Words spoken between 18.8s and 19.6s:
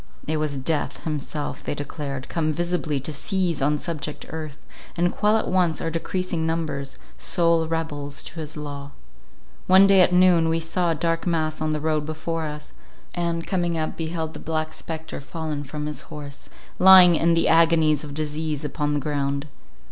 the ground.